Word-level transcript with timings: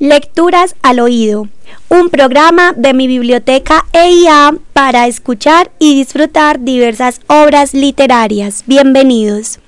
Lecturas 0.00 0.76
al 0.80 0.98
oído, 0.98 1.46
un 1.90 2.08
programa 2.08 2.72
de 2.74 2.94
mi 2.94 3.06
biblioteca 3.06 3.84
EIA 3.92 4.54
para 4.72 5.06
escuchar 5.06 5.72
y 5.78 5.94
disfrutar 5.94 6.58
diversas 6.58 7.20
obras 7.26 7.74
literarias. 7.74 8.64
Bienvenidos. 8.66 9.60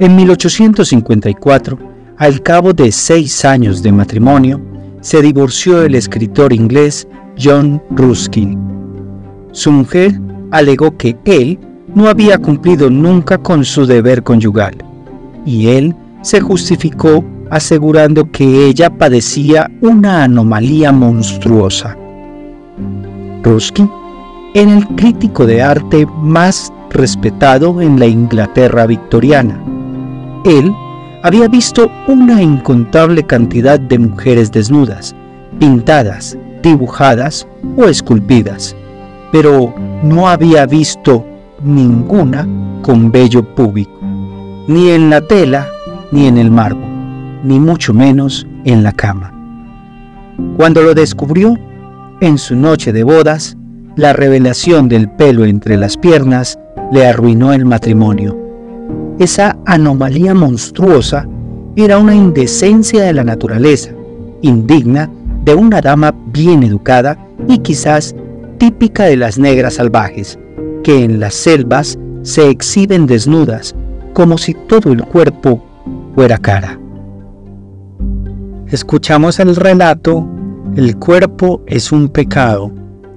En 0.00 0.16
1854, 0.16 1.78
al 2.16 2.42
cabo 2.42 2.72
de 2.72 2.90
seis 2.90 3.44
años 3.44 3.84
de 3.84 3.92
matrimonio, 3.92 4.60
se 5.00 5.22
divorció 5.22 5.84
el 5.84 5.94
escritor 5.94 6.52
inglés 6.52 7.06
John 7.40 7.80
Ruskin 7.90 8.71
su 9.52 9.70
mujer 9.70 10.18
alegó 10.50 10.96
que 10.96 11.16
él 11.24 11.58
no 11.94 12.08
había 12.08 12.38
cumplido 12.38 12.90
nunca 12.90 13.38
con 13.38 13.64
su 13.64 13.86
deber 13.86 14.22
conyugal, 14.22 14.74
y 15.44 15.68
él 15.68 15.94
se 16.22 16.40
justificó 16.40 17.24
asegurando 17.50 18.30
que 18.30 18.66
ella 18.66 18.88
padecía 18.90 19.70
una 19.82 20.24
anomalía 20.24 20.90
monstruosa. 20.90 21.96
Ruskin 23.42 23.90
era 24.54 24.78
el 24.78 24.86
crítico 24.88 25.46
de 25.46 25.62
arte 25.62 26.06
más 26.22 26.72
respetado 26.90 27.80
en 27.82 27.98
la 27.98 28.06
Inglaterra 28.06 28.86
victoriana. 28.86 29.62
Él 30.44 30.72
había 31.22 31.48
visto 31.48 31.90
una 32.08 32.42
incontable 32.42 33.22
cantidad 33.22 33.78
de 33.78 33.98
mujeres 33.98 34.50
desnudas, 34.50 35.14
pintadas, 35.58 36.38
dibujadas 36.62 37.46
o 37.76 37.84
esculpidas 37.84 38.76
pero 39.32 39.74
no 40.04 40.28
había 40.28 40.66
visto 40.66 41.24
ninguna 41.64 42.46
con 42.82 43.10
vello 43.10 43.42
público, 43.54 43.98
ni 44.68 44.90
en 44.90 45.10
la 45.10 45.20
tela, 45.26 45.66
ni 46.12 46.26
en 46.26 46.38
el 46.38 46.50
mármol, 46.50 47.40
ni 47.42 47.58
mucho 47.58 47.94
menos 47.94 48.46
en 48.64 48.82
la 48.82 48.92
cama. 48.92 49.32
Cuando 50.56 50.82
lo 50.82 50.94
descubrió, 50.94 51.56
en 52.20 52.38
su 52.38 52.54
noche 52.54 52.92
de 52.92 53.02
bodas, 53.02 53.56
la 53.96 54.12
revelación 54.12 54.88
del 54.88 55.10
pelo 55.10 55.44
entre 55.44 55.76
las 55.76 55.96
piernas 55.96 56.58
le 56.92 57.06
arruinó 57.06 57.52
el 57.52 57.64
matrimonio. 57.64 58.38
Esa 59.18 59.56
anomalía 59.66 60.34
monstruosa 60.34 61.26
era 61.76 61.98
una 61.98 62.14
indecencia 62.14 63.02
de 63.02 63.12
la 63.12 63.24
naturaleza, 63.24 63.92
indigna 64.42 65.10
de 65.44 65.54
una 65.54 65.80
dama 65.80 66.14
bien 66.26 66.62
educada 66.62 67.18
y 67.48 67.58
quizás 67.58 68.14
típica 68.62 69.06
de 69.06 69.16
las 69.16 69.40
negras 69.40 69.74
salvajes, 69.74 70.38
que 70.84 71.02
en 71.02 71.18
las 71.18 71.34
selvas 71.34 71.98
se 72.22 72.48
exhiben 72.48 73.06
desnudas, 73.06 73.74
como 74.12 74.38
si 74.38 74.54
todo 74.54 74.92
el 74.92 75.02
cuerpo 75.02 75.60
fuera 76.14 76.38
cara. 76.38 76.78
Escuchamos 78.68 79.40
el 79.40 79.56
relato 79.56 80.24
El 80.76 80.96
cuerpo 80.96 81.64
es 81.66 81.90
un 81.90 82.08
pecado 82.08 82.70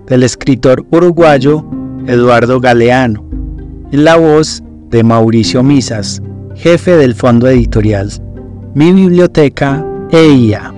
del 0.08 0.24
escritor 0.24 0.84
uruguayo 0.90 1.64
Eduardo 2.08 2.60
Galeano, 2.60 3.24
en 3.92 4.04
la 4.04 4.16
voz 4.16 4.64
de 4.90 5.04
Mauricio 5.04 5.62
Misas, 5.62 6.24
jefe 6.56 6.98
del 6.98 7.14
fondo 7.14 7.48
editorial 7.48 8.10
Mi 8.74 8.92
Biblioteca 8.92 9.86
EIA. 10.10 10.75